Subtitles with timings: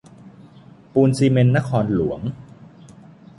[0.93, 2.19] ปูนซีเมนต์นครหลวง